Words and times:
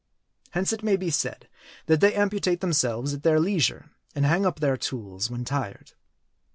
Hence 0.49 0.73
it 0.73 0.81
may 0.81 0.95
be 0.95 1.11
said, 1.11 1.47
that 1.85 1.99
they 2.01 2.15
amputate 2.15 2.59
themselves 2.59 3.13
at 3.13 3.21
their 3.21 3.39
leisure, 3.39 3.91
and 4.15 4.25
hang 4.25 4.47
up 4.47 4.59
their 4.59 4.75
tools 4.75 5.29
when 5.29 5.45
tired. 5.45 5.91